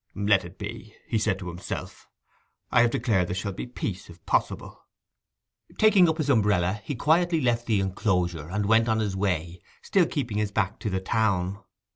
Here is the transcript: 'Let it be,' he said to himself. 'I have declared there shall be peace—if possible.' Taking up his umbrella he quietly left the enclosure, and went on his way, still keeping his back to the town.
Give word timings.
'Let 0.15 0.43
it 0.43 0.57
be,' 0.57 0.95
he 1.05 1.19
said 1.19 1.37
to 1.37 1.47
himself. 1.47 2.07
'I 2.71 2.81
have 2.81 2.89
declared 2.89 3.27
there 3.27 3.35
shall 3.35 3.51
be 3.53 3.67
peace—if 3.67 4.25
possible.' 4.25 4.83
Taking 5.77 6.09
up 6.09 6.17
his 6.17 6.27
umbrella 6.31 6.81
he 6.83 6.95
quietly 6.95 7.39
left 7.39 7.67
the 7.67 7.79
enclosure, 7.79 8.47
and 8.49 8.65
went 8.65 8.89
on 8.89 8.97
his 8.97 9.15
way, 9.15 9.61
still 9.83 10.07
keeping 10.07 10.39
his 10.39 10.49
back 10.51 10.79
to 10.79 10.89
the 10.89 11.01
town. 11.01 11.59